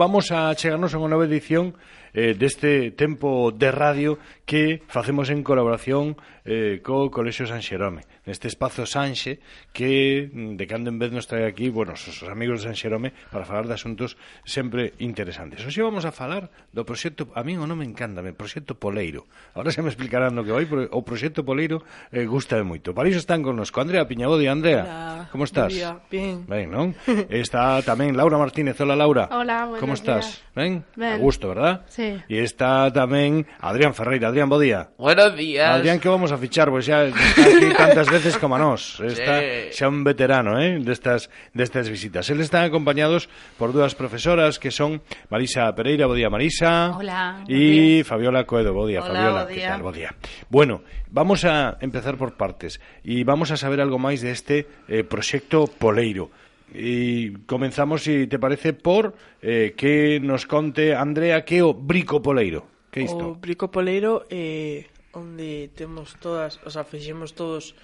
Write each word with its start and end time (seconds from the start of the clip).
Vamos 0.00 0.30
a 0.30 0.54
chegarnos 0.54 0.94
a 0.94 1.02
unha 1.02 1.10
nova 1.10 1.26
edición 1.26 1.74
eh, 2.14 2.30
deste 2.30 2.94
tempo 2.94 3.50
de 3.50 3.74
radio 3.74 4.14
que 4.46 4.86
facemos 4.86 5.26
en 5.26 5.42
colaboración 5.42 6.14
eh, 6.48 6.80
co 6.80 7.12
Colexio 7.12 7.44
San 7.44 7.60
Xerome 7.60 8.08
neste 8.24 8.48
espazo 8.48 8.88
Sanxe 8.88 9.44
que 9.76 10.32
mm, 10.32 10.56
de 10.56 10.64
cando 10.64 10.88
en 10.88 10.96
vez 10.96 11.12
nos 11.12 11.28
trae 11.28 11.44
aquí 11.44 11.68
bueno, 11.68 11.92
os, 11.92 12.08
os 12.08 12.24
amigos 12.24 12.64
de 12.64 12.72
San 12.72 12.76
Xerome 12.76 13.12
para 13.28 13.44
falar 13.44 13.68
de 13.68 13.76
asuntos 13.76 14.16
sempre 14.48 14.96
interesantes 14.96 15.60
Oxe 15.60 15.84
vamos 15.84 16.08
a 16.08 16.12
falar 16.12 16.48
do 16.72 16.88
proxecto 16.88 17.28
a 17.36 17.44
mí 17.44 17.60
o 17.60 17.68
non 17.68 17.76
me 17.76 17.84
encanta, 17.84 18.24
me 18.24 18.32
proxecto 18.32 18.80
Poleiro 18.80 19.28
ahora 19.52 19.68
se 19.68 19.84
me 19.84 19.92
explicarán 19.92 20.32
no 20.32 20.40
que 20.40 20.56
vai 20.56 20.64
o 20.64 21.04
proxecto 21.04 21.44
Poleiro 21.44 21.84
eh, 22.08 22.24
gusta 22.24 22.56
moito 22.64 22.96
para 22.96 23.12
iso 23.12 23.20
están 23.20 23.44
connosco 23.44 23.84
Andrea 23.84 24.08
Piñabodi 24.08 24.48
Andrea, 24.48 24.88
Hola, 24.88 25.28
como 25.28 25.44
estás? 25.44 25.76
Bien. 26.08 26.48
ben, 26.48 26.72
non? 26.72 26.96
está 27.28 27.84
tamén 27.84 28.16
Laura 28.16 28.40
Martínez 28.40 28.80
Hola 28.80 28.96
Laura 28.96 29.28
Hola, 29.28 29.76
como 29.76 29.92
estás? 29.92 30.40
Días. 30.40 30.56
ben? 30.56 30.72
ben? 30.96 31.12
a 31.12 31.16
gusto, 31.20 31.52
verdad? 31.52 31.84
Sí. 31.92 32.16
e 32.24 32.40
está 32.40 32.88
tamén 32.88 33.44
Adrián 33.60 33.92
Ferreira 33.92 34.32
Adrián, 34.32 34.48
bo 34.48 34.56
día 34.56 34.96
Buenos 34.96 35.36
días 35.36 35.68
Adrián, 35.76 36.00
que 36.00 36.08
vamos 36.08 36.32
a 36.32 36.37
fichar, 36.38 36.70
pois 36.70 36.86
xa 36.86 37.10
está 37.10 37.42
aquí 37.44 37.68
tantas 37.76 38.08
veces 38.08 38.38
como 38.38 38.54
a 38.54 38.62
nós. 38.62 39.02
Está 39.02 39.42
xa 39.74 39.86
un 39.90 40.06
veterano, 40.06 40.56
eh, 40.56 40.78
destas 40.78 41.28
destas 41.52 41.90
visitas. 41.90 42.30
Eles 42.30 42.48
están 42.48 42.64
acompañados 42.64 43.28
por 43.58 43.74
dúas 43.74 43.98
profesoras 43.98 44.56
que 44.62 44.70
son 44.70 45.02
Marisa 45.28 45.68
Pereira, 45.74 46.06
bo 46.06 46.14
día 46.14 46.30
Marisa. 46.30 46.94
Hola. 46.96 47.44
E 47.50 48.06
Fabiola 48.06 48.46
Coedo, 48.46 48.72
bo 48.72 48.86
día 48.86 49.02
Hola, 49.02 49.12
Fabiola, 49.12 49.42
bo 49.44 49.50
día. 49.50 49.58
que 49.58 49.68
tal, 49.68 49.82
bo 49.82 49.92
día. 49.92 50.10
Bueno, 50.48 50.86
vamos 51.10 51.44
a 51.44 51.76
empezar 51.82 52.16
por 52.16 52.38
partes 52.38 52.80
e 53.02 53.26
vamos 53.26 53.50
a 53.50 53.58
saber 53.58 53.82
algo 53.82 53.98
máis 53.98 54.22
deste 54.22 54.64
de 54.86 55.02
eh, 55.02 55.04
proxecto 55.04 55.66
Poleiro. 55.66 56.30
E 56.68 57.32
comenzamos, 57.48 58.04
se 58.04 58.24
si 58.24 58.26
te 58.28 58.38
parece, 58.38 58.76
por 58.76 59.16
eh, 59.40 59.72
que 59.72 60.20
nos 60.20 60.44
conte 60.44 60.92
Andrea 60.92 61.44
que 61.44 61.64
o 61.64 61.72
Brico 61.72 62.20
Poleiro. 62.20 62.68
Que 62.92 63.02
isto? 63.08 63.32
O 63.32 63.34
Brico 63.40 63.68
Poleiro 63.72 64.24
é 64.28 64.84
eh, 64.84 64.97
onde 65.18 65.70
temos 65.74 66.14
todas, 66.22 66.62
o 66.64 66.70
sea, 66.70 66.86
fixemos 66.86 67.34
todos 67.34 67.74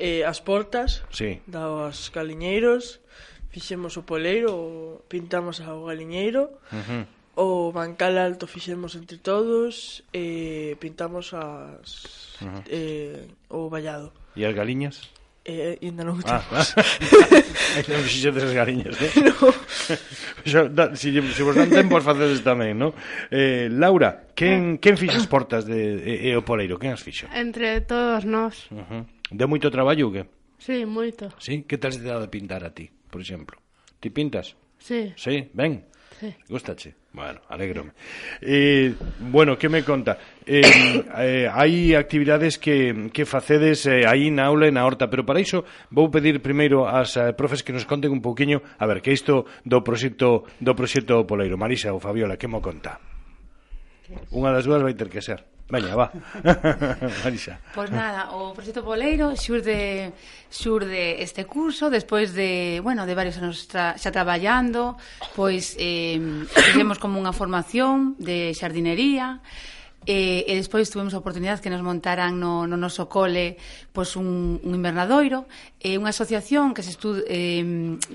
eh, 0.00 0.24
as 0.24 0.40
portas 0.40 1.04
sí. 1.12 1.44
dos 1.44 2.08
galiñeiros, 2.08 3.04
fixemos 3.52 4.00
o 4.00 4.02
poleiro, 4.08 5.04
pintamos 5.12 5.60
ao 5.60 5.84
galiñeiro, 5.84 6.56
uh 6.72 6.80
-huh. 6.80 7.02
o 7.36 7.48
bancal 7.70 8.16
alto 8.16 8.48
fixemos 8.48 8.96
entre 8.96 9.20
todos, 9.20 10.00
eh, 10.16 10.74
pintamos 10.80 11.36
as, 11.36 12.40
uh 12.40 12.48
-huh. 12.48 12.62
eh, 12.72 13.28
o 13.52 13.68
vallado. 13.68 14.16
E 14.32 14.48
as 14.48 14.54
galiñas? 14.56 15.19
e 15.44 15.78
ainda 15.80 16.04
non 16.04 16.20
temos. 16.20 16.76
Ah, 16.76 17.84
non 17.88 18.02
fixedes 18.04 18.44
as 18.44 18.52
gariñas, 18.52 18.96
eh? 19.00 19.10
No. 19.24 19.52
Xa, 20.44 20.68
da, 20.68 20.92
si, 20.94 21.10
vos 21.16 21.56
dan 21.56 21.72
tempo 21.72 21.96
as 21.96 22.04
facedes 22.04 22.44
tamén, 22.44 22.76
non? 22.76 22.92
Eh, 23.32 23.72
Laura, 23.72 24.30
quen, 24.36 24.76
quen 24.76 25.00
fixa 25.00 25.16
as 25.16 25.28
portas 25.28 25.64
de, 25.64 26.00
e, 26.04 26.28
e 26.28 26.36
o 26.36 26.44
poleiro? 26.44 26.76
Quen 26.76 26.92
as 26.92 27.02
fixa? 27.02 27.26
Entre 27.32 27.80
todos 27.88 28.28
nós. 28.28 28.68
Uh 28.68 28.84
-huh. 28.84 29.02
De 29.32 29.44
moito 29.48 29.72
traballo, 29.72 30.12
que? 30.12 30.28
Sí, 30.60 30.84
moito. 30.84 31.32
Sí? 31.40 31.64
Que 31.64 31.80
tal 31.80 31.96
se 31.96 32.04
te 32.04 32.12
dá 32.12 32.20
de 32.20 32.28
pintar 32.28 32.60
a 32.60 32.70
ti, 32.76 32.92
por 33.08 33.24
exemplo? 33.24 33.56
Ti 33.96 34.12
pintas? 34.12 34.56
Sí. 34.76 35.12
Sí, 35.16 35.48
ben? 35.56 35.88
Sí. 36.20 36.36
Gustache? 36.48 36.99
Bueno, 37.12 37.40
alegro. 37.48 37.86
Eh, 38.40 38.94
bueno, 39.18 39.58
que 39.58 39.68
me 39.68 39.82
conta? 39.82 40.16
Eh, 40.46 40.62
eh, 41.18 41.50
hai 41.50 41.98
actividades 41.98 42.54
que, 42.54 43.10
que 43.10 43.26
facedes 43.26 43.82
eh, 43.90 44.06
aí 44.06 44.30
na 44.30 44.46
aula 44.46 44.70
e 44.70 44.72
na 44.72 44.86
horta, 44.86 45.10
pero 45.10 45.26
para 45.26 45.42
iso 45.42 45.66
vou 45.90 46.06
pedir 46.06 46.38
primeiro 46.38 46.86
ás 46.86 47.18
eh, 47.18 47.34
profes 47.34 47.66
que 47.66 47.74
nos 47.74 47.82
conten 47.82 48.14
un 48.14 48.22
pouquiño, 48.22 48.62
a 48.78 48.86
ver, 48.86 49.02
que 49.02 49.10
isto 49.10 49.42
do 49.66 49.82
proxecto 49.82 50.46
do 50.62 50.72
proxecto 50.78 51.26
Poleiro. 51.26 51.58
Marisa 51.58 51.90
ou 51.90 51.98
Fabiola, 51.98 52.38
que 52.38 52.46
mo 52.46 52.62
conta? 52.62 53.02
Unha 54.30 54.54
das 54.54 54.70
dúas 54.70 54.78
vai 54.78 54.94
ter 54.94 55.10
que 55.10 55.18
ser. 55.18 55.42
Veña, 55.70 55.94
va. 55.94 56.10
Marisa. 57.24 57.58
Pois 57.74 57.88
pues 57.88 57.90
nada, 57.90 58.34
o 58.34 58.52
proxecto 58.52 58.82
Poleiro 58.82 59.38
xurde 59.38 60.10
xurde 60.50 61.22
este 61.22 61.46
curso 61.46 61.88
despois 61.88 62.34
de, 62.34 62.82
bueno, 62.82 63.06
de 63.06 63.14
varios 63.14 63.38
anos 63.38 63.70
tra, 63.70 63.94
xa 63.94 64.10
traballando, 64.10 64.98
pois 65.38 65.78
eh 65.78 66.18
fixemos 66.50 66.98
como 66.98 67.22
unha 67.22 67.30
formación 67.30 68.18
de 68.18 68.50
xardinería 68.50 69.38
E, 70.08 70.48
e 70.48 70.56
despois 70.56 70.88
tivemos 70.88 71.12
a 71.12 71.20
oportunidade 71.20 71.60
que 71.60 71.68
nos 71.68 71.84
montaran 71.84 72.40
no, 72.40 72.64
no 72.64 72.80
noso 72.80 73.04
cole 73.12 73.60
pois 73.92 74.16
un, 74.16 74.56
un 74.64 74.72
invernadoiro 74.72 75.44
e 75.76 76.00
unha 76.00 76.08
asociación 76.08 76.72
que 76.72 76.80
se 76.80 76.96
estu, 76.96 77.20
eh, 77.28 77.60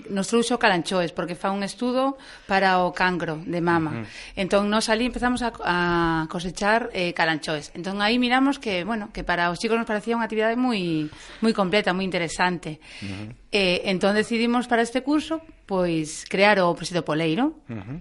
nos 0.09 0.25
trouxo 0.25 0.57
Calanchoes 0.57 1.13
porque 1.13 1.37
fa 1.37 1.53
un 1.53 1.61
estudo 1.61 2.17
para 2.49 2.81
o 2.81 2.89
cancro 2.89 3.37
de 3.37 3.61
mama. 3.61 3.91
Uh 3.91 3.97
-huh. 4.01 4.33
Entón, 4.33 4.65
nos 4.73 4.89
ali 4.89 5.05
empezamos 5.05 5.45
a, 5.45 5.53
a 5.61 5.77
cosechar 6.25 6.89
eh, 6.89 7.13
Calanchoes. 7.13 7.69
Entón, 7.77 8.01
aí 8.01 8.17
miramos 8.17 8.57
que, 8.57 8.81
bueno, 8.81 9.13
que 9.13 9.21
para 9.21 9.53
os 9.53 9.61
chicos 9.61 9.77
nos 9.77 9.85
parecía 9.85 10.17
unha 10.17 10.25
actividade 10.25 10.57
moi, 10.57 11.05
moi 11.45 11.53
completa, 11.53 11.93
moi 11.93 12.01
interesante. 12.01 12.81
Uh 13.05 13.05
-huh. 13.05 13.27
eh, 13.53 13.93
entón, 13.93 14.17
decidimos 14.17 14.65
para 14.65 14.81
este 14.81 15.05
curso 15.05 15.37
pois 15.69 16.25
crear 16.25 16.57
o 16.65 16.73
presido 16.73 17.05
Poleiro. 17.05 17.61
Uh 17.69 17.77
-huh. 17.77 17.97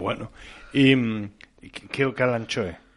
Bueno, 0.00 0.32
e 0.72 0.96
mm, 0.96 1.92
que 1.92 2.08
o 2.08 2.16
Calanchoe? 2.16 2.87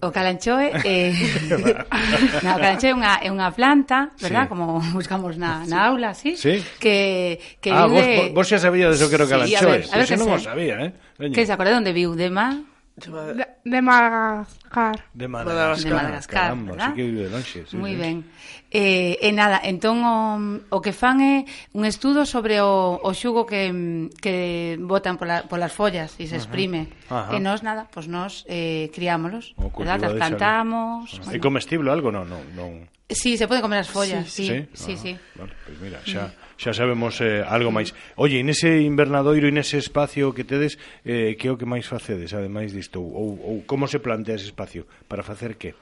O 0.00 0.10
calanchoe 0.14 0.70
eh, 0.86 1.12
no, 2.44 2.50
o 2.54 2.60
calanchoe 2.62 2.90
é 2.90 2.94
unha, 2.94 3.12
é 3.20 3.28
unha 3.28 3.50
planta, 3.50 4.14
verdad? 4.22 4.46
Sí. 4.46 4.50
Como 4.54 4.80
buscamos 4.94 5.34
na, 5.36 5.66
na 5.66 5.90
aula, 5.90 6.14
sí? 6.14 6.38
sí. 6.38 6.62
Que, 6.78 7.36
que 7.60 7.70
ah, 7.74 7.90
vive... 7.90 8.32
vos, 8.32 8.44
vos 8.44 8.46
xa 8.48 8.62
sabíades 8.62 9.02
o 9.02 9.10
que 9.10 9.16
era 9.18 9.26
o 9.26 9.30
calanchoe. 9.30 9.58
Sí, 9.58 9.64
a 9.64 9.68
ver, 9.68 9.82
a 9.90 9.96
ver, 10.00 10.06
que 10.06 10.16
non 10.16 10.30
o 10.30 10.38
sabía, 10.38 10.76
eh? 10.80 10.90
Veña. 11.18 11.34
Que 11.34 11.44
se 11.44 11.52
acorda 11.52 11.76
onde 11.76 11.92
viu 11.92 12.16
de 12.16 12.30
má? 12.32 12.69
De, 13.00 13.42
eh, 13.42 13.48
de 13.64 13.80
Madagascar. 13.80 15.04
De 15.14 15.28
Madagascar, 15.28 15.84
de 15.88 15.94
Madagascar 15.94 16.40
caramba, 16.40 16.72
¿verdad? 16.72 16.88
sí 16.88 16.94
que 16.94 17.02
vive 17.02 17.22
de 17.24 17.30
longe. 17.30 17.64
Sí, 17.66 17.76
Moi 17.76 17.96
ben. 17.96 18.28
Eh, 18.70 19.16
e 19.18 19.28
nada, 19.32 19.58
entón 19.64 20.04
o, 20.04 20.60
o 20.68 20.78
que 20.84 20.92
fan 20.92 21.24
é 21.24 21.48
un 21.72 21.88
estudo 21.88 22.28
sobre 22.28 22.60
o, 22.60 23.00
o 23.00 23.10
xugo 23.16 23.48
que, 23.48 23.72
que 24.20 24.76
botan 24.78 25.16
pola, 25.16 25.48
polas 25.48 25.72
follas 25.72 26.14
e 26.20 26.28
se 26.28 26.36
exprime. 26.36 26.92
Ajá. 27.08 27.32
ajá. 27.32 27.36
E 27.36 27.38
nós, 27.40 27.64
nada, 27.64 27.88
pois 27.88 28.04
pues 28.04 28.12
nós 28.12 28.32
eh, 28.46 28.92
criámolos, 28.92 29.56
o 29.56 29.72
verdad? 29.72 30.04
As 30.04 30.14
plantamos... 30.14 31.18
Bueno. 31.24 31.32
É 31.32 31.38
comestible 31.40 31.88
algo? 31.88 32.12
Non, 32.12 32.28
non, 32.28 32.44
non. 32.52 32.99
Sí, 33.10 33.36
se 33.36 33.48
pode 33.48 33.60
comer 33.60 33.80
as 33.80 33.90
follas, 33.90 34.30
sí, 34.30 34.46
sí, 34.46 34.66
sí. 34.72 34.72
sí, 34.72 34.92
ah, 34.94 35.02
sí. 35.02 35.12
Vale, 35.34 35.52
pois 35.66 35.78
pues 35.78 35.80
mira, 35.82 35.98
xa, 36.06 36.30
xa 36.54 36.70
sabemos 36.70 37.18
eh, 37.20 37.42
algo 37.42 37.74
máis. 37.74 37.90
Oye, 38.14 38.38
e 38.38 38.44
nese 38.46 38.86
invernadoiro 38.86 39.50
e 39.50 39.54
nese 39.54 39.82
espacio 39.82 40.30
que 40.30 40.46
tedes, 40.46 40.78
eh, 41.02 41.34
que 41.34 41.48
é 41.48 41.50
o 41.50 41.58
que 41.58 41.66
máis 41.66 41.90
facedes, 41.90 42.30
ademais 42.30 42.70
disto? 42.70 43.02
Ou, 43.02 43.34
ou 43.42 43.54
como 43.66 43.90
se 43.90 43.98
plantea 43.98 44.38
ese 44.38 44.54
espacio? 44.54 44.86
Para 45.10 45.26
facer 45.26 45.58
que? 45.58 45.74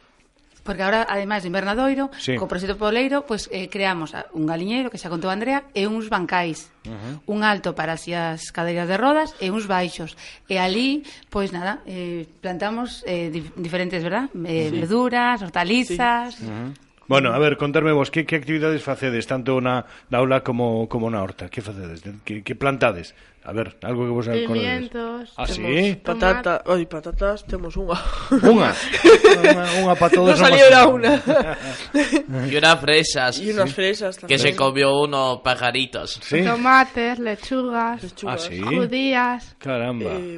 Porque 0.65 0.83
ahora, 0.85 1.09
ademais 1.09 1.45
do 1.45 1.49
invernadoiro, 1.49 2.13
sí. 2.21 2.37
co 2.37 2.45
proxecto 2.45 2.77
Poleiro, 2.77 3.25
pues, 3.25 3.49
eh, 3.53 3.73
creamos 3.73 4.13
un 4.37 4.45
galiñeiro, 4.45 4.93
que 4.93 5.01
xa 5.01 5.09
contou 5.09 5.33
Andrea, 5.33 5.65
e 5.73 5.89
uns 5.89 6.13
bancais. 6.13 6.69
Uh 6.85 6.93
-huh. 6.93 7.15
Un 7.29 7.41
alto 7.41 7.73
para 7.73 7.97
así 7.97 8.13
as 8.13 8.53
cadeiras 8.53 8.85
de 8.85 9.01
rodas 9.01 9.33
e 9.41 9.49
uns 9.49 9.65
baixos. 9.65 10.13
E 10.45 10.61
ali, 10.61 11.05
pois 11.33 11.49
pues, 11.49 11.57
nada, 11.57 11.81
eh, 11.89 12.29
plantamos 12.45 13.01
eh, 13.09 13.33
diferentes, 13.57 14.05
verdad? 14.05 14.29
Eh, 14.45 14.69
sí. 14.69 14.77
Verduras, 14.77 15.41
hortalizas... 15.41 16.37
Sí. 16.37 16.45
Uh 16.45 16.53
-huh 16.53 16.88
Bueno, 17.09 17.33
a 17.33 17.39
ver, 17.41 17.57
contarme 17.57 17.93
vos, 17.93 18.11
que, 18.13 18.29
que 18.29 18.37
actividades 18.37 18.85
facedes, 18.85 19.27
tanto 19.27 19.61
na, 19.65 19.89
na 20.13 20.19
aula 20.21 20.45
como, 20.45 20.89
como 20.93 21.09
na 21.09 21.25
horta? 21.25 21.49
Que 21.49 21.65
facedes? 21.65 22.05
Que, 22.23 22.45
que 22.45 22.55
plantades? 22.55 23.17
A 23.49 23.53
ver, 23.53 23.81
algo 23.81 24.05
que 24.05 24.13
vos 24.13 24.29
acordedes. 24.29 24.51
Pimientos. 24.53 25.33
Ah, 25.41 25.47
sí? 25.49 25.97
Patata, 26.05 26.61
oi, 26.69 26.85
patatas, 26.85 27.49
temos 27.49 27.81
unha. 27.81 27.97
Unha? 28.45 28.77
unha, 29.41 29.65
unha 29.89 29.95
para 29.97 30.13
todos. 30.13 30.37
Non 30.37 30.53
salió 30.53 30.69
pasa 30.69 30.85
unha. 30.93 31.17
Y 32.53 32.61
unas 32.61 32.77
fresas. 32.77 33.41
E 33.41 33.49
unhas 33.57 33.73
fresas 33.73 34.21
tamén. 34.21 34.29
Que 34.29 34.37
se 34.37 34.53
comió 34.53 34.93
uno 35.01 35.41
pajaritos. 35.41 36.21
Sí? 36.21 36.45
Tomates, 36.45 37.17
lechugas, 37.25 38.05
Ah, 38.29 38.37
sí? 38.37 38.61
judías, 38.61 39.57
Caramba. 39.57 40.13
Eh, 40.13 40.37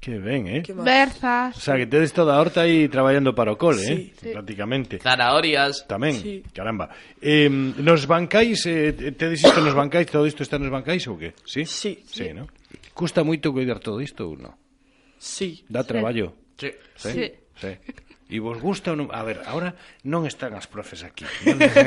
Que 0.00 0.18
ben, 0.18 0.46
eh? 0.46 0.62
Que 0.62 0.72
Berzas. 0.72 1.56
O 1.56 1.60
sea, 1.60 1.76
que 1.76 1.86
tedes 1.86 2.12
toda 2.12 2.36
a 2.36 2.40
horta 2.40 2.62
aí 2.62 2.86
traballando 2.86 3.34
para 3.34 3.50
o 3.50 3.58
cole, 3.58 3.82
¿eh? 3.82 3.86
sí, 3.86 3.92
eh? 3.92 4.12
Sí. 4.14 4.30
Prácticamente. 4.30 4.98
Zanahorias. 5.02 5.90
Tamén, 5.90 6.14
sí. 6.14 6.46
caramba. 6.54 6.94
Eh, 7.18 7.50
nos 7.50 8.06
bancais, 8.06 8.62
eh, 8.70 8.94
tedes 9.18 9.42
isto 9.42 9.58
nos 9.58 9.74
bancais, 9.74 10.06
todo 10.06 10.22
isto 10.22 10.46
está 10.46 10.54
nos 10.54 10.70
bancais 10.70 11.02
ou 11.10 11.18
que? 11.18 11.34
Sí? 11.42 11.66
Sí. 11.66 11.98
Sí, 12.06 12.30
sí. 12.30 12.30
no? 12.30 12.46
Custa 12.94 13.26
moito 13.26 13.50
cuidar 13.50 13.82
todo 13.82 13.98
isto 13.98 14.30
ou 14.30 14.38
non? 14.38 14.54
Sí. 15.18 15.66
Dá 15.66 15.82
traballo? 15.82 16.30
Sí. 16.54 16.70
Sí. 16.94 17.10
sí. 17.10 17.26
sí. 17.58 17.72
E 18.30 18.38
vos 18.38 18.62
gusta 18.62 18.94
ou 18.94 18.96
non? 19.02 19.10
A 19.10 19.26
ver, 19.26 19.42
agora 19.50 19.74
non 20.06 20.30
están 20.30 20.54
as 20.54 20.70
profes 20.70 21.02
aquí. 21.02 21.26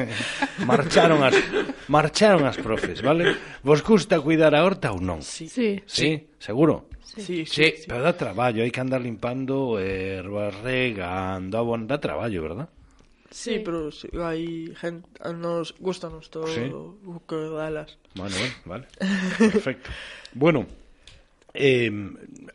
marcharon 0.67 1.23
as 1.23 1.39
marcharon 1.87 2.43
as 2.43 2.59
profes, 2.59 2.99
vale? 2.99 3.39
Vos 3.63 3.79
gusta 3.79 4.19
cuidar 4.19 4.51
a 4.51 4.67
horta 4.67 4.91
ou 4.91 4.99
non? 4.99 5.23
Sí. 5.23 5.47
Sí. 5.47 5.79
sí. 5.87 5.87
sí. 5.87 6.11
Seguro. 6.43 6.90
Sí, 7.03 7.45
sí. 7.45 7.45
Sí. 7.45 7.74
Pero 7.88 8.01
dá 8.03 8.13
traballo, 8.15 8.63
hai 8.63 8.71
que 8.71 8.80
andar 8.81 9.01
limpando 9.01 9.77
ervas, 9.81 10.56
regando, 10.63 11.57
abon, 11.57 11.88
dá 11.89 12.00
traballo, 12.00 12.42
verdad? 12.44 12.69
Sí, 13.31 13.59
pero 13.63 13.92
sí, 13.92 14.07
hai 14.19 14.71
gente, 14.75 15.07
nos 15.33 15.71
gustanos 15.80 16.27
todo 16.30 16.48
Sí. 16.51 16.68
o 16.68 17.19
que 17.27 17.36
dalas. 17.51 17.95
Bueno, 18.15 18.36
bueno, 18.36 18.56
vale. 18.65 18.86
Perfecto. 19.39 19.89
Bueno, 20.36 20.68
eh, 21.53 21.88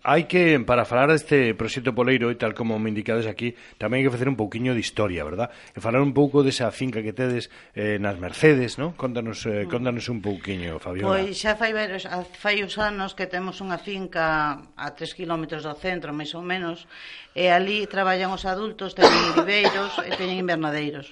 hai 0.07 0.31
que, 0.31 0.63
para 0.63 0.87
falar 0.87 1.11
deste 1.11 1.51
proxecto 1.59 1.91
Poleiro 1.91 2.31
e 2.31 2.39
tal 2.39 2.55
como 2.55 2.79
me 2.79 2.95
indicades 2.95 3.27
aquí, 3.27 3.59
tamén 3.75 3.99
hai 3.99 4.05
que 4.07 4.15
facer 4.15 4.31
un 4.31 4.39
pouquiño 4.39 4.71
de 4.71 4.79
historia, 4.79 5.27
verdad? 5.27 5.51
E 5.75 5.83
falar 5.83 5.99
un 5.99 6.15
pouco 6.15 6.47
desa 6.47 6.71
finca 6.71 7.03
que 7.03 7.11
tedes 7.11 7.51
eh, 7.75 7.99
nas 7.99 8.15
Mercedes, 8.15 8.79
non? 8.79 8.95
Contanos, 8.95 9.43
eh, 9.51 9.67
mm. 9.67 9.75
contanos 9.75 10.07
un 10.07 10.23
pouquiño, 10.23 10.79
Fabiola. 10.79 11.11
Pois 11.11 11.35
xa 11.35 11.59
fai, 11.59 11.75
veros, 11.75 12.07
fai 12.39 12.63
uns 12.63 12.79
anos 12.79 13.19
que 13.19 13.27
temos 13.27 13.59
unha 13.59 13.83
finca 13.83 14.63
a 14.79 14.87
3 14.95 15.11
km 15.11 15.59
do 15.59 15.75
centro, 15.75 16.15
máis 16.15 16.31
ou 16.39 16.45
menos, 16.47 16.87
e 17.35 17.51
ali 17.51 17.91
traballan 17.91 18.31
os 18.31 18.47
adultos, 18.47 18.95
teñen 18.95 19.35
viveiros 19.43 19.91
e 20.07 20.15
teñen 20.15 20.39
invernadeiros. 20.39 21.11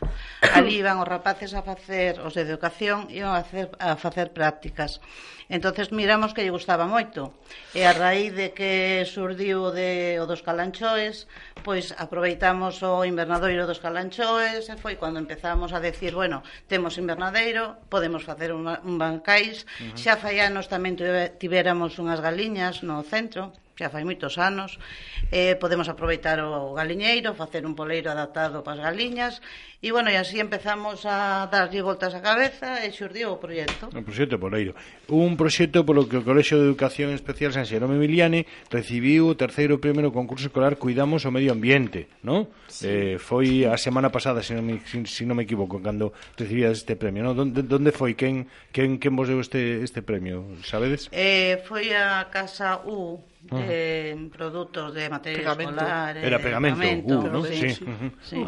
Ali 0.54 0.78
van 0.86 1.02
os 1.02 1.10
rapaces 1.10 1.50
a 1.58 1.66
facer 1.66 2.22
os 2.22 2.38
de 2.38 2.46
educación 2.46 3.10
e 3.10 3.26
a 3.26 3.42
facer, 3.42 3.74
a 3.82 3.98
facer 3.98 4.30
prácticas. 4.30 5.02
Entonces 5.48 5.92
miramos 5.92 6.32
que 6.32 6.40
lle 6.40 6.54
gustaba 6.54 6.88
moito. 6.88 7.36
E 7.76 7.84
a 7.84 7.92
raíz 7.92 8.32
de 8.32 8.56
que 8.56 8.83
surdiu 9.04 9.70
de, 9.70 10.18
o 10.22 10.24
dos 10.30 10.42
calanchoes, 10.46 11.26
pois 11.66 11.92
aproveitamos 11.96 12.82
o 12.82 13.04
invernadoiro 13.04 13.64
dos 13.70 13.82
calanchoes 13.84 14.68
e 14.68 14.74
foi 14.82 14.94
cando 15.00 15.18
empezamos 15.24 15.70
a 15.72 15.80
decir, 15.88 16.12
bueno, 16.14 16.38
temos 16.70 16.98
invernadeiro, 17.02 17.64
podemos 17.92 18.22
facer 18.28 18.50
un, 18.52 18.64
un 18.66 18.94
bancais, 18.98 19.64
uh 19.64 19.92
-huh. 19.92 19.98
xa 19.98 20.14
fai 20.22 20.36
anos 20.40 20.66
tamén 20.72 20.94
tivéramos 21.42 21.96
unhas 22.02 22.20
galiñas 22.20 22.84
no 22.88 23.00
centro, 23.12 23.52
xa 23.74 23.90
fai 23.90 24.06
moitos 24.06 24.38
anos. 24.38 24.78
Eh, 25.34 25.58
podemos 25.58 25.90
aproveitar 25.90 26.38
o 26.38 26.74
galiñeiro, 26.78 27.34
facer 27.34 27.66
un 27.66 27.74
poleiro 27.74 28.14
adaptado 28.14 28.62
para 28.62 28.78
as 28.78 28.84
galiñas, 28.86 29.42
e, 29.84 29.92
bueno, 29.92 30.08
e 30.08 30.16
así 30.16 30.40
empezamos 30.40 31.04
a 31.04 31.44
darlle 31.52 31.84
voltas 31.84 32.14
á 32.16 32.22
cabeza 32.24 32.80
e 32.80 32.88
xurdiu 32.94 33.34
o 33.34 33.36
proxecto. 33.36 33.92
O 33.92 34.00
proxecto 34.00 34.40
poleiro. 34.40 34.72
Un 35.10 35.36
proxecto 35.36 35.84
polo 35.84 36.08
que 36.08 36.16
o 36.16 36.24
Colexio 36.24 36.56
de 36.56 36.70
Educación 36.70 37.12
Especial 37.12 37.52
San 37.52 37.68
Xerome 37.68 37.98
Emiliane 37.98 38.46
recibiu 38.70 39.28
o 39.28 39.36
terceiro 39.36 39.82
primeiro 39.82 40.14
concurso 40.14 40.48
escolar 40.48 40.80
Cuidamos 40.80 41.26
o 41.26 41.34
Medio 41.34 41.52
Ambiente, 41.52 42.08
¿no? 42.24 42.48
Sí. 42.70 42.88
Eh, 42.88 43.16
foi 43.20 43.68
a 43.68 43.76
semana 43.76 44.08
pasada, 44.08 44.40
se 44.40 44.56
non 44.56 44.64
me, 44.64 44.80
se, 44.88 45.04
se 45.04 45.28
non 45.28 45.36
me 45.36 45.44
equivoco, 45.44 45.82
cando 45.82 46.16
recibías 46.38 46.80
este 46.80 46.96
premio, 46.96 47.20
¿no? 47.20 47.36
Donde, 47.36 47.60
donde 47.66 47.92
foi? 47.92 48.16
Quen, 48.16 48.48
quen, 48.72 48.96
quen 48.96 49.12
vos 49.18 49.28
deu 49.28 49.42
este, 49.42 49.84
este 49.84 50.00
premio? 50.00 50.48
Sabedes? 50.64 51.12
Eh, 51.12 51.60
foi 51.66 51.92
a 51.92 52.30
Casa 52.32 52.80
U 52.88 53.33
de 53.50 54.28
produtos 54.36 54.94
de 54.94 55.08
material 55.10 55.40
Pegamento. 55.42 55.72
escolar. 55.84 56.16
eh, 56.16 56.26
Era 56.26 56.38
pegamento, 56.38 57.18
U, 57.18 57.22
¿no? 57.28 57.44
Sí, 57.44 57.54
Sí. 57.54 57.70
sí. 57.70 57.84
Ujú. 57.84 58.10
sí. 58.22 58.46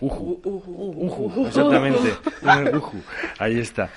Uju, 0.00 0.40
uju, 0.44 1.06
uju, 1.06 1.46
exactamente. 1.46 2.14
Uju, 2.76 3.02
ahí 3.38 3.58
está. 3.58 3.90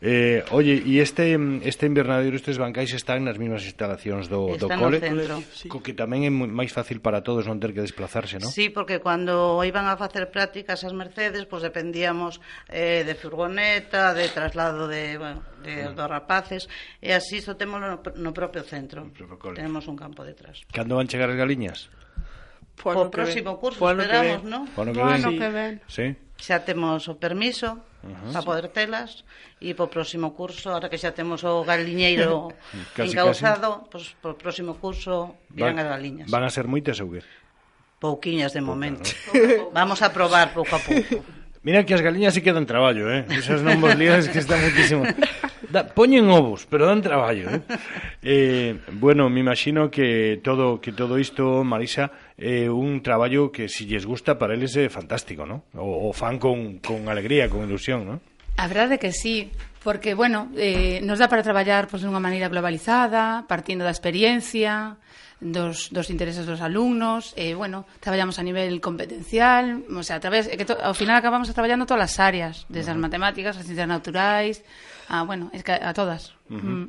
Eh, 0.00 0.44
oye, 0.54 0.78
e 0.86 1.02
este 1.02 1.34
este 1.66 1.90
invernadero 1.90 2.38
estes 2.38 2.54
bancais 2.54 2.94
están 2.94 3.26
nas 3.26 3.34
mesmas 3.34 3.66
instalacións 3.66 4.30
do, 4.30 4.54
están 4.54 4.78
do 4.78 4.86
cole? 4.86 4.96
Están 5.02 5.18
no 5.18 5.42
centro. 5.42 5.66
Co 5.66 5.82
que 5.82 5.90
tamén 5.90 6.22
é 6.22 6.30
máis 6.30 6.70
fácil 6.70 7.02
para 7.02 7.26
todos 7.26 7.50
non 7.50 7.58
ter 7.58 7.74
que 7.74 7.82
desplazarse, 7.82 8.38
non? 8.38 8.46
Sí, 8.46 8.70
porque 8.70 9.02
cando 9.02 9.58
iban 9.66 9.90
a 9.90 9.98
facer 9.98 10.30
prácticas 10.30 10.86
as 10.86 10.94
Mercedes, 10.94 11.50
pois 11.50 11.66
pues, 11.66 11.74
dependíamos 11.74 12.38
eh, 12.70 13.02
de 13.02 13.18
furgoneta, 13.18 14.14
de 14.14 14.30
traslado 14.30 14.86
de, 14.86 15.18
bueno, 15.18 15.42
de, 15.66 15.90
mm. 15.90 15.98
dos 15.98 16.06
rapaces, 16.06 16.70
e 17.02 17.10
así 17.10 17.42
isto 17.42 17.58
temos 17.58 17.82
no, 17.82 17.98
no 17.98 18.30
propio 18.30 18.62
centro. 18.62 19.02
No 19.02 19.10
propio 19.10 19.34
cole. 19.34 19.58
Tenemos 19.58 19.90
un 19.90 19.98
campo 19.98 20.22
detrás. 20.22 20.62
Cando 20.70 20.94
van 20.94 21.10
chegar 21.10 21.26
as 21.26 21.34
galiñas? 21.34 21.90
Por 22.78 22.94
o 22.96 23.10
próximo 23.10 23.58
curso 23.58 23.78
Pois 23.78 23.98
esperamos, 23.98 24.42
non? 24.46 24.62
Pois 24.74 24.86
no 24.88 24.94
que 24.94 25.02
ven. 25.02 25.38
que 25.38 25.50
ven. 25.50 25.74
Sí. 25.90 26.06
Xa 26.38 26.62
temos 26.62 27.10
o 27.10 27.18
permiso 27.18 27.82
para 28.32 28.46
poder 28.46 28.70
telas 28.70 29.26
e 29.58 29.74
po 29.74 29.90
próximo 29.90 30.38
curso, 30.38 30.70
ahora 30.70 30.86
que 30.86 30.96
xa 30.96 31.10
temos 31.10 31.42
o 31.42 31.66
galiñeiro 31.66 32.54
encauzado, 33.02 33.90
pois 33.90 34.14
pues, 34.14 34.22
po 34.22 34.38
próximo 34.38 34.78
curso 34.78 35.34
virán 35.50 35.82
as 35.82 35.88
galiñas. 35.90 36.26
Van 36.30 36.46
a 36.46 36.50
ser 36.54 36.70
moitas 36.70 37.02
ou 37.02 37.10
que? 37.10 37.26
Pouquiñas 37.98 38.54
de 38.54 38.62
momento. 38.62 39.10
Pouca. 39.26 39.74
Vamos 39.74 39.98
a 40.06 40.14
probar 40.14 40.54
pouco 40.54 40.78
a 40.78 40.80
pouco. 40.80 41.18
Mira 41.68 41.84
que 41.84 41.92
as 41.92 42.00
galiñas 42.00 42.32
se 42.32 42.40
quedan 42.40 42.64
traballo, 42.64 43.12
eh? 43.12 43.28
Esas 43.28 43.60
non 43.60 43.76
vos 43.76 43.92
lías 43.92 44.24
que 44.32 44.40
están 44.40 44.56
muitísimo... 44.64 45.04
Da, 45.68 45.84
poñen 45.84 46.24
ovos, 46.32 46.64
pero 46.64 46.88
dan 46.88 47.04
traballo, 47.04 47.44
eh? 47.52 47.60
eh 48.24 48.72
bueno, 48.96 49.28
me 49.28 49.44
imagino 49.44 49.92
que 49.92 50.40
todo 50.40 50.80
que 50.80 50.96
todo 50.96 51.20
isto, 51.20 51.60
Marisa, 51.68 52.08
é 52.40 52.64
eh, 52.64 52.72
un 52.72 53.04
traballo 53.04 53.52
que 53.52 53.68
se 53.68 53.84
si 53.84 53.92
lles 53.92 54.08
gusta 54.08 54.40
para 54.40 54.56
eles 54.56 54.80
é 54.80 54.88
fantástico, 54.88 55.44
¿no? 55.44 55.68
O, 55.76 56.08
o 56.08 56.16
fan 56.16 56.40
con, 56.40 56.80
con 56.80 57.04
alegría, 57.12 57.52
con 57.52 57.68
ilusión, 57.68 58.08
¿no? 58.08 58.16
A 58.58 58.66
verdade 58.66 58.98
é 58.98 59.02
que 59.02 59.14
sí, 59.14 59.54
porque, 59.86 60.18
bueno, 60.18 60.50
eh, 60.58 60.98
nos 61.06 61.22
dá 61.22 61.30
para 61.30 61.46
traballar 61.46 61.86
pois, 61.86 62.02
pues, 62.02 62.10
dunha 62.10 62.18
maneira 62.18 62.50
globalizada, 62.50 63.46
partindo 63.46 63.86
da 63.86 63.94
experiencia, 63.94 64.98
dos, 65.38 65.94
dos 65.94 66.10
intereses 66.10 66.42
dos 66.42 66.58
alumnos, 66.58 67.32
eh, 67.38 67.54
bueno, 67.54 67.86
traballamos 68.02 68.38
a 68.38 68.42
nivel 68.42 68.82
competencial, 68.82 69.86
o 69.86 70.02
sea, 70.02 70.18
a 70.18 70.20
través, 70.20 70.50
que 70.50 70.66
to, 70.66 70.74
ao 70.74 70.94
final 70.98 71.14
acabamos 71.14 71.46
traballando 71.54 71.86
todas 71.86 72.10
as 72.10 72.18
áreas, 72.18 72.66
desde 72.66 72.90
uh 72.90 72.98
-huh. 72.98 72.98
as 72.98 73.04
matemáticas, 73.06 73.54
as 73.54 73.62
ciencias 73.62 73.86
naturais, 73.86 74.66
a, 75.06 75.22
bueno, 75.22 75.54
es 75.54 75.62
que 75.62 75.72
a, 75.72 75.94
todas. 75.94 76.34
Uh 76.50 76.58
-huh. 76.58 76.74
mm. 76.82 76.88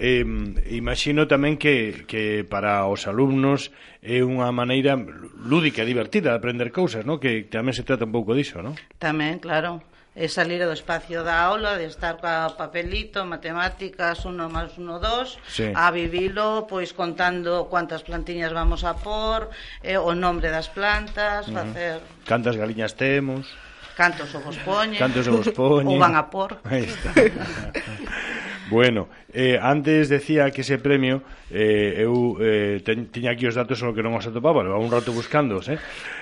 Eh, 0.00 0.24
imagino 0.72 1.28
tamén 1.28 1.60
que, 1.60 2.08
que 2.08 2.40
para 2.48 2.88
os 2.88 3.04
alumnos 3.04 3.68
é 4.00 4.24
unha 4.24 4.48
maneira 4.48 4.96
lúdica, 5.36 5.84
divertida 5.84 6.32
de 6.32 6.40
aprender 6.40 6.72
cousas, 6.72 7.04
no? 7.04 7.20
Que 7.20 7.44
tamén 7.44 7.76
se 7.76 7.84
trata 7.84 8.08
un 8.08 8.14
pouco 8.16 8.32
diso, 8.32 8.64
non? 8.64 8.72
Tamén, 8.96 9.36
claro 9.44 9.84
e 10.14 10.26
salir 10.26 10.58
do 10.66 10.74
espacio 10.74 11.22
da 11.22 11.38
aula, 11.38 11.78
de 11.78 11.86
estar 11.86 12.18
ca 12.18 12.50
papelito, 12.58 13.22
matemáticas, 13.22 14.26
uno 14.26 14.50
máis 14.50 14.74
uno, 14.74 14.98
dos, 14.98 15.38
sí. 15.46 15.70
a 15.70 15.90
vivilo, 15.94 16.66
pois 16.66 16.90
contando 16.90 17.70
cuántas 17.70 18.02
plantiñas 18.02 18.50
vamos 18.50 18.82
a 18.82 18.98
por, 18.98 19.54
eh, 19.86 19.98
o 19.98 20.12
nombre 20.18 20.50
das 20.50 20.66
plantas, 20.66 21.46
uh 21.46 21.54
-huh. 21.54 21.56
facer... 21.62 21.96
Cantas 22.26 22.58
galiñas 22.58 22.98
temos... 22.98 23.46
Cantos 23.94 24.34
ovos 24.34 24.56
poñen... 24.64 24.98
Cantos 24.98 25.28
ovos 25.28 25.48
poñen... 25.54 25.94
Ou 25.94 26.02
van 26.02 26.16
a 26.18 26.26
por... 26.26 26.58
Aí 26.66 26.88
está. 26.88 27.12
Bueno, 28.70 29.08
eh, 29.34 29.58
antes 29.60 30.08
decía 30.08 30.52
que 30.52 30.60
ese 30.60 30.78
premio 30.78 31.26
eh, 31.50 32.06
eu 32.06 32.38
eh, 32.38 32.78
ten, 32.86 33.10
tiña 33.10 33.34
aquí 33.34 33.42
os 33.50 33.58
datos 33.58 33.82
solo 33.82 33.90
que 33.90 34.06
non 34.06 34.14
os 34.14 34.22
atopaba, 34.30 34.62
levaba 34.62 34.78
un 34.78 34.94
rato 34.94 35.10
buscándoos, 35.10 35.66
eh? 35.74 35.78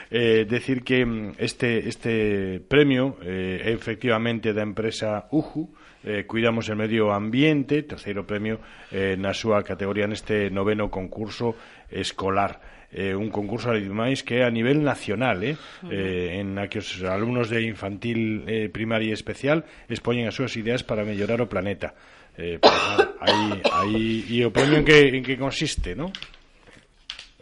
eh 0.09 0.49
decir 0.49 0.81
que 0.81 1.05
mm, 1.05 1.37
este 1.37 1.85
este 1.85 2.57
premio 2.65 3.21
eh, 3.21 3.69
é 3.69 3.71
efectivamente 3.77 4.57
da 4.57 4.65
empresa 4.65 5.29
UJU, 5.29 5.69
eh, 6.09 6.25
Cuidamos 6.25 6.73
el 6.73 6.81
Medio 6.81 7.13
Ambiente, 7.13 7.85
terceiro 7.85 8.25
premio 8.25 8.65
eh, 8.89 9.21
na 9.21 9.37
súa 9.37 9.61
categoría 9.61 10.09
neste 10.09 10.49
noveno 10.49 10.89
concurso 10.89 11.53
escolar. 11.93 12.79
Eh, 12.89 13.13
un 13.13 13.29
concurso 13.29 13.69
ademais 13.69 14.25
que 14.25 14.41
é 14.41 14.49
a 14.49 14.55
nivel 14.55 14.81
nacional 14.81 15.45
eh, 15.45 15.61
eh, 15.93 16.41
en 16.41 16.57
a 16.57 16.73
que 16.73 16.81
os 16.81 17.05
alumnos 17.05 17.53
de 17.53 17.61
infantil 17.69 18.49
eh, 18.49 18.73
primaria 18.73 19.13
especial 19.13 19.69
expoñen 19.93 20.25
as 20.25 20.33
súas 20.33 20.57
ideas 20.57 20.81
para 20.81 21.05
mellorar 21.05 21.45
o 21.45 21.53
planeta. 21.53 21.93
Eh, 22.39 22.59
pues, 22.63 22.73
nada, 22.73 23.15
aí, 23.19 23.63
aí, 23.75 24.25
e 24.31 24.47
o 24.47 24.55
premio 24.55 24.79
en 24.79 24.87
que, 24.87 25.11
en 25.11 25.27
que 25.27 25.35
consiste, 25.35 25.99
non? 25.99 26.15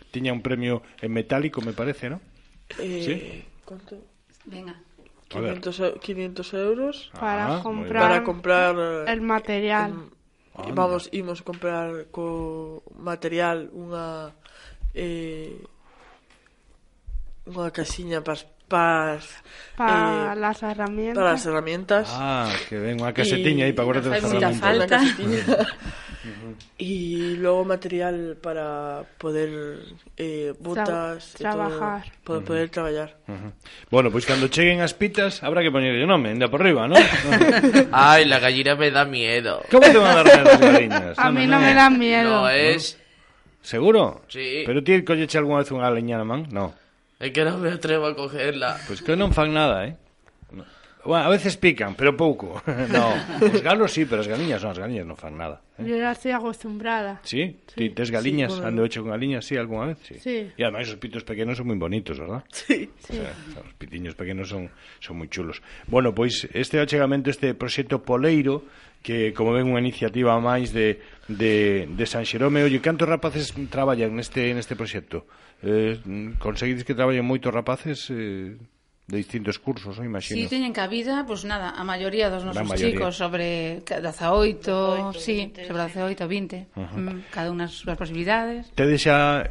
Tiña 0.08 0.32
un 0.32 0.40
premio 0.40 0.80
en 1.04 1.12
metálico, 1.12 1.60
me 1.60 1.76
parece, 1.76 2.08
non? 2.08 2.24
Eh, 2.80 3.04
sí? 3.04 3.14
Conto? 3.60 4.00
Venga. 4.48 4.72
500, 5.28 6.00
500 6.00 6.54
euros 6.54 7.12
para 7.12 7.58
ah, 7.58 7.62
comprar, 7.62 8.02
para 8.02 8.24
comprar 8.24 8.74
el 9.04 9.18
eh, 9.18 9.20
material. 9.20 9.92
Un, 9.92 10.72
vamos, 10.72 11.10
imos 11.12 11.44
comprar 11.44 12.08
co 12.08 12.80
material 12.96 13.68
unha 13.76 14.32
eh, 14.96 15.60
unha 17.44 17.68
casiña 17.68 18.24
para 18.24 18.40
para 18.68 19.18
pa 19.76 20.32
eh, 20.32 20.40
las 20.40 20.62
herramientas. 20.62 21.14
Para 21.16 21.32
las 21.32 21.46
herramientas. 21.46 22.08
Ah, 22.12 22.52
que 22.68 22.78
ven 22.78 23.00
una 23.00 23.12
casetilla 23.12 23.64
ahí 23.66 23.72
para 23.72 23.84
guardarte 23.84 24.10
las 24.10 24.24
herramientas. 24.24 24.60
Falta. 24.60 25.00
y 26.78 27.36
luego 27.36 27.64
material 27.64 28.36
para 28.42 29.04
poder 29.18 29.78
eh, 30.16 30.52
botas 30.58 31.34
trabajar. 31.34 32.04
Todo, 32.24 32.38
para 32.38 32.46
poder 32.46 32.64
uh 32.64 32.68
-huh. 32.68 32.72
trabajar. 32.72 33.16
Uh 33.28 33.32
-huh. 33.32 33.52
Bueno, 33.90 34.10
pues 34.10 34.26
cuando 34.26 34.48
lleguen 34.48 34.78
las 34.78 34.94
pitas 34.94 35.42
habrá 35.42 35.62
que 35.62 35.70
poner 35.70 35.94
el 35.94 36.06
nombre, 36.06 36.32
anda 36.32 36.48
por 36.48 36.60
arriba, 36.60 36.88
¿no? 36.88 36.96
Ay, 37.92 38.24
la 38.24 38.38
gallina 38.40 38.74
me 38.74 38.90
da 38.90 39.04
miedo. 39.04 39.62
¿Cómo 39.70 39.86
te 39.86 39.96
van 39.96 40.18
a 40.18 40.22
dar 40.22 40.24
miedo 40.24 40.44
las 40.44 40.60
gallinas? 40.60 41.18
A 41.18 41.30
mí 41.30 41.46
no, 41.46 41.58
no 41.58 41.60
me 41.60 41.74
da 41.74 41.90
miedo. 41.90 42.30
No 42.42 42.48
es... 42.48 42.98
¿Seguro? 43.62 44.22
Sí. 44.28 44.62
¿Pero 44.64 44.82
tienes 44.82 45.04
que 45.04 45.38
alguna 45.38 45.58
vez 45.58 45.70
una 45.72 45.90
leñana, 45.90 46.24
man? 46.24 46.46
No. 46.50 46.72
É 47.16 47.32
que 47.32 47.40
non 47.48 47.56
me 47.64 47.72
atrevo 47.72 48.04
a 48.04 48.12
cogerla. 48.12 48.76
Pois 48.84 49.00
pues 49.00 49.06
que 49.06 49.16
non 49.16 49.32
fan 49.32 49.48
nada, 49.48 49.88
eh? 49.88 49.96
No. 50.52 50.68
Bueno, 51.06 51.24
a 51.24 51.30
veces 51.30 51.56
pican, 51.56 51.94
pero 51.94 52.12
pouco. 52.12 52.60
no, 52.92 53.14
os 53.40 53.62
galos 53.62 53.92
sí, 53.92 54.04
pero 54.04 54.20
as 54.20 54.28
galiñas 54.28 54.60
non, 54.60 54.76
as 54.76 54.80
galiñas 54.82 55.06
non 55.08 55.16
fan 55.16 55.32
nada. 55.32 55.64
Eh? 55.80 55.88
Eu 55.88 56.04
xa 56.12 56.36
acostumbrada. 56.36 57.24
Sí? 57.24 57.56
sí. 57.72 57.76
Ti 57.78 57.84
tes 57.96 58.12
galiñas, 58.12 58.52
sí, 58.52 58.60
por... 58.60 58.68
ando 58.68 58.84
hecho 58.84 59.00
con 59.00 59.16
galiñas, 59.16 59.48
sí, 59.48 59.56
algunha 59.56 59.96
vez? 59.96 59.98
Sí. 60.04 60.20
sí. 60.20 60.36
E 60.52 60.60
ademais 60.60 60.92
os 60.92 61.00
pitos 61.00 61.24
pequenos 61.24 61.56
son 61.56 61.72
moi 61.72 61.80
bonitos, 61.80 62.20
verdad? 62.20 62.44
Sí. 62.52 62.92
sí. 63.06 63.16
O 63.16 63.24
sea, 63.24 63.64
os 63.64 63.74
pitiños 63.80 64.12
pequenos 64.12 64.52
son, 64.52 64.68
son 65.00 65.16
moi 65.16 65.32
chulos. 65.32 65.64
Bueno, 65.88 66.12
pois 66.12 66.44
este 66.52 66.82
achegamento, 66.82 67.32
este 67.32 67.56
proxecto 67.56 68.04
Poleiro, 68.04 68.66
que 69.00 69.30
como 69.32 69.56
ven 69.56 69.70
unha 69.72 69.80
iniciativa 69.80 70.36
máis 70.36 70.74
de 70.74 71.00
de, 71.28 71.86
de 71.90 72.04
San 72.06 72.24
Xerome. 72.24 72.62
Oye, 72.62 72.80
cantos 72.80 73.08
rapaces 73.08 73.54
traballan 73.70 74.14
neste, 74.14 74.54
neste 74.54 74.78
proxecto? 74.78 75.26
Eh, 75.62 75.98
conseguides 76.38 76.86
que 76.86 76.94
traballen 76.94 77.26
moitos 77.26 77.52
rapaces... 77.52 78.10
Eh, 78.10 78.56
de 79.06 79.16
distintos 79.22 79.58
cursos, 79.62 79.94
non 79.94 80.10
imagino. 80.10 80.34
Si 80.34 80.42
sí, 80.42 80.50
teñen 80.50 80.74
cabida, 80.74 81.22
pois 81.22 81.46
pues 81.46 81.46
nada, 81.46 81.78
a 81.78 81.82
maioría 81.86 82.26
dos 82.26 82.42
nosos 82.42 82.66
maioría. 82.66 82.90
chicos 82.90 83.14
sobre 83.14 83.78
18, 83.86 84.02
18 84.02 85.14
si, 85.14 85.54
sí, 85.54 85.62
sobre 85.62 85.86
18, 85.86 86.26
20, 86.26 86.66
uh 86.74 86.82
-huh. 86.82 87.22
cada 87.30 87.54
unha 87.54 87.70
as 87.70 87.78
súas 87.78 87.94
posibilidades. 87.94 88.66
Tedes 88.74 89.06
xa 89.06 89.46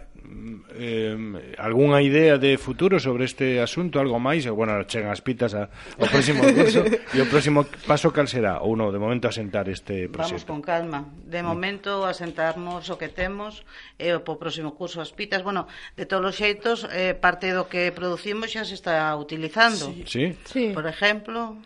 eh, 0.75 1.15
algunha 1.57 2.01
idea 2.01 2.37
de 2.37 2.57
futuro 2.57 2.99
sobre 2.99 3.25
este 3.25 3.61
asunto, 3.61 3.99
algo 3.99 4.19
máis, 4.19 4.45
e, 4.45 4.51
bueno, 4.51 4.81
chegan 4.85 5.11
as 5.11 5.21
pitas 5.21 5.53
a, 5.53 5.69
ao 5.99 6.07
próximo 6.09 6.43
curso, 6.57 6.83
e 6.85 7.17
o 7.21 7.27
próximo 7.29 7.63
paso 7.87 8.11
cal 8.11 8.27
será, 8.27 8.59
ou 8.61 8.75
non, 8.75 8.91
de 8.91 8.99
momento 8.99 9.29
asentar 9.29 9.69
este 9.71 10.11
proxecto. 10.11 10.45
Vamos 10.45 10.45
con 10.45 10.59
calma, 10.65 10.99
de 11.25 11.41
momento 11.41 12.03
asentarmos 12.03 12.89
o 12.91 12.95
que 12.99 13.09
temos, 13.09 13.63
e 13.95 14.11
eh, 14.11 14.17
o 14.17 14.35
próximo 14.37 14.75
curso 14.75 14.99
as 14.99 15.13
pitas, 15.13 15.41
bueno, 15.41 15.67
de 15.95 16.05
todos 16.05 16.31
os 16.31 16.35
xeitos, 16.35 16.83
eh, 16.91 17.15
parte 17.15 17.53
do 17.55 17.65
que 17.71 17.89
producimos 17.95 18.51
xa 18.51 18.67
se 18.67 18.75
está 18.75 19.15
utilizando. 19.15 19.93
Sí. 20.05 20.35
sí. 20.45 20.71
Por 20.75 20.85
exemplo, 20.85 21.57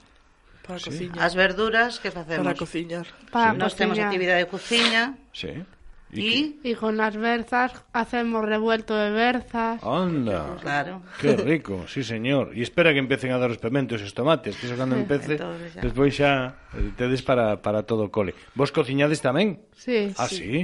para 0.69 0.79
sí. 0.79 0.85
cociñar. 0.85 1.19
As 1.25 1.33
verduras 1.33 1.99
que 1.99 2.11
facemos? 2.11 2.45
Para 2.45 2.55
cociñar. 2.55 3.05
Para 3.33 3.51
sí. 3.51 3.57
Nós 3.57 3.73
temos 3.73 3.97
actividade 3.97 4.45
de 4.45 4.49
cociña. 4.49 5.17
Sí. 5.33 5.65
E, 6.11 6.57
y 6.63 6.73
con 6.73 6.97
as 6.97 7.13
berzas 7.13 7.85
hacemos 7.93 8.41
revuelto 8.41 8.97
de 8.97 9.13
berzas. 9.13 9.77
Anda. 9.85 10.57
Claro. 10.57 11.05
Qué 11.21 11.37
rico, 11.37 11.85
sí 11.85 12.01
señor. 12.01 12.57
E 12.57 12.65
espera 12.65 12.89
que 12.93 13.01
empecen 13.01 13.29
a 13.29 13.37
dar 13.37 13.53
os 13.53 13.61
pementos 13.61 14.01
e 14.01 14.09
os 14.09 14.17
tomates, 14.17 14.57
que 14.57 14.65
eso 14.65 14.73
cando 14.73 14.97
empece, 14.97 15.37
Entonces, 15.37 15.77
ya. 15.77 15.81
despois 15.85 16.11
xa 16.17 16.57
eh, 16.73 16.89
tedes 16.97 17.21
para, 17.21 17.61
para 17.61 17.85
todo 17.85 18.09
o 18.09 18.11
cole. 18.11 18.33
Vos 18.57 18.73
cociñades 18.73 19.21
tamén? 19.21 19.61
Sí. 19.77 20.09
Ah, 20.17 20.25
sí. 20.25 20.41
sí? 20.41 20.59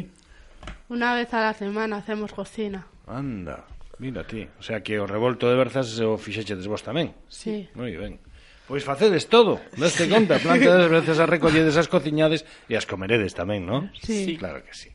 Una 0.89 1.13
vez 1.13 1.29
a 1.37 1.45
la 1.45 1.53
semana 1.53 2.01
hacemos 2.01 2.33
cocina. 2.33 2.89
Anda, 3.05 3.69
mira 4.01 4.25
ti. 4.25 4.49
O 4.57 4.63
sea 4.65 4.81
que 4.81 4.97
o 4.97 5.05
revolto 5.05 5.45
de 5.45 5.53
berzas 5.61 5.93
o 6.01 6.17
fixechedes 6.17 6.65
vos 6.65 6.81
tamén. 6.81 7.13
Sí. 7.29 7.69
Moi 7.77 7.93
ben. 7.93 8.17
Pois 8.65 8.81
facedes 8.81 9.29
todo, 9.29 9.61
daste 9.77 10.09
conta, 10.09 10.41
plantades 10.41 10.89
veces 10.89 11.17
as 11.21 11.29
recolledes 11.29 11.77
as 11.77 11.85
cociñades 11.85 12.49
e 12.65 12.73
as 12.73 12.89
comeredes 12.89 13.37
tamén, 13.37 13.61
non? 13.61 13.93
Sí. 14.01 14.33
sí. 14.33 14.41
Claro 14.41 14.65
que 14.65 14.73
sí. 14.73 14.89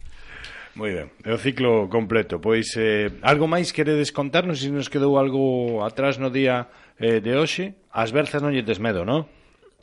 Moi 0.74 0.94
ben, 0.94 1.08
é 1.26 1.34
o 1.34 1.38
ciclo 1.38 1.90
completo 1.90 2.38
Pois, 2.38 2.76
eh, 2.78 3.10
algo 3.26 3.50
máis 3.50 3.74
queredes 3.74 4.14
contarnos 4.14 4.62
Se 4.62 4.70
nos 4.70 4.86
quedou 4.86 5.18
algo 5.18 5.82
atrás 5.82 6.18
no 6.18 6.30
día 6.30 6.70
eh, 6.98 7.18
de 7.18 7.34
hoxe 7.34 7.74
As 7.90 8.14
berzas 8.14 8.38
non 8.38 8.54
lle 8.54 8.62
tes 8.62 8.78
medo, 8.78 9.02
non? 9.02 9.26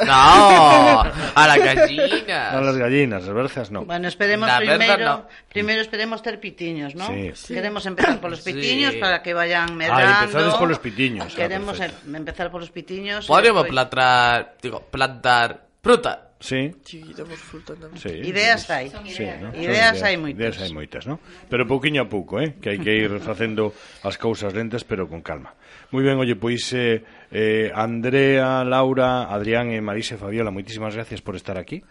No, 0.06 0.14
a 0.14 1.48
las 1.48 1.58
gallinas. 1.58 2.30
A 2.30 2.62
las 2.62 2.78
gallinas, 2.78 3.26
las 3.26 3.34
berzas 3.34 3.72
no. 3.72 3.86
Bueno, 3.86 4.08
esperemos 4.08 4.48
la 4.48 4.58
primero, 4.58 5.06
no. 5.06 5.28
primero 5.50 5.82
esperemos 5.82 6.22
ter 6.22 6.40
pitiños, 6.40 6.94
¿no? 6.96 7.08
Sí. 7.08 7.32
sí. 7.34 7.54
Queremos 7.54 7.86
empezar 7.86 8.20
por 8.20 8.30
los 8.30 8.42
pitiños 8.42 8.94
sí. 8.94 9.00
para 9.00 9.24
que 9.24 9.34
vayan 9.34 9.70
ah, 9.72 9.74
medrando. 9.74 10.06
Ah, 10.08 10.24
empezades 10.24 10.54
por 10.56 10.70
los 10.70 10.80
pitiños. 10.80 11.34
Queremos 11.34 11.82
ah, 11.82 11.90
empezar 12.14 12.52
por 12.52 12.62
los 12.62 12.70
pitiños. 12.70 13.26
Podríamos 13.26 13.68
plantar, 13.68 14.56
digo, 14.62 14.82
plantar 14.82 15.66
fruta. 15.82 16.27
Sí. 16.40 16.70
Sí, 16.86 17.02
damos 17.18 17.42
fruta 17.42 17.74
tamén. 17.74 17.98
Sí. 17.98 18.14
Ideas 18.22 18.70
hai. 18.70 18.94
Sí, 19.10 19.26
no? 19.42 19.50
Ideas, 19.58 19.98
ideas 19.98 19.98
hai 20.06 20.16
moitas. 20.22 20.38
Ideas 20.38 20.58
hai 20.62 20.72
moitas, 20.72 21.04
no? 21.10 21.18
Pero 21.50 21.66
pouquiño 21.66 22.06
a 22.06 22.08
pouco, 22.10 22.38
eh? 22.38 22.62
Que 22.62 22.78
hai 22.78 22.80
que 22.80 22.94
ir 22.94 23.18
facendo 23.26 23.74
as 24.06 24.22
cousas 24.22 24.54
lentas, 24.54 24.86
pero 24.86 25.10
con 25.10 25.26
calma. 25.26 25.58
Moi 25.90 26.06
ben, 26.06 26.22
oye, 26.22 26.38
pois 26.38 26.70
eh, 26.78 27.02
eh, 27.34 27.74
Andrea, 27.74 28.62
Laura, 28.62 29.34
Adrián 29.34 29.74
e 29.74 29.82
Marisa 29.82 30.14
Fabiola, 30.22 30.54
moitísimas 30.54 30.94
gracias 30.94 31.26
por 31.26 31.34
estar 31.34 31.58
aquí. 31.58 31.82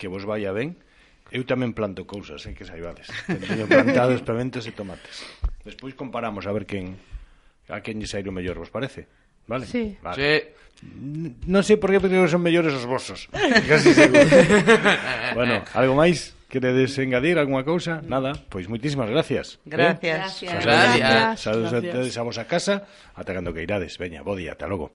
Que 0.00 0.08
vos 0.08 0.24
vaya 0.24 0.48
ben. 0.56 0.80
Eu 1.30 1.44
tamén 1.44 1.76
planto 1.76 2.08
cousas, 2.08 2.40
eh, 2.48 2.56
que 2.56 2.64
saibades. 2.64 3.06
Teño 3.28 3.68
plantados 3.68 4.24
pementos 4.24 4.64
e 4.64 4.72
tomates. 4.72 5.22
Despois 5.62 5.92
comparamos 5.92 6.48
a 6.48 6.52
ver 6.56 6.64
quen 6.64 6.96
a 7.68 7.84
quen 7.84 8.00
lle 8.00 8.08
saíro 8.08 8.32
mellor, 8.32 8.58
vos 8.58 8.72
parece? 8.72 9.06
Vale? 9.46 9.66
Sí. 9.66 9.96
vale. 10.02 10.16
sí. 10.16 10.60
Non 11.44 11.60
sei 11.60 11.76
por 11.76 11.92
que 11.92 12.00
pero 12.00 12.24
son 12.24 12.40
mellores 12.40 12.72
os 12.72 12.88
vosos. 12.88 13.28
Casi 13.68 13.92
seguro. 13.92 14.24
bueno, 15.36 15.60
algo 15.76 15.92
máis? 15.92 16.32
Queredes 16.48 16.96
engadir 16.98 17.36
algunha 17.36 17.62
cousa? 17.62 18.00
Nada, 18.02 18.32
pois 18.48 18.64
moitísimas 18.66 19.06
gracias. 19.12 19.60
Gracias. 19.68 20.40
Eh? 20.42 20.48
Gracias. 20.48 21.46
Saludos 21.46 21.70
gracias. 21.70 22.16
a, 22.16 22.20
a 22.20 22.24
vosa 22.24 22.44
casa, 22.48 22.74
ata 23.14 23.30
cando 23.36 23.52
que 23.52 23.62
irades. 23.62 24.00
Veña, 24.00 24.24
bo 24.24 24.34
día, 24.34 24.56
ata 24.56 24.66
logo. 24.66 24.88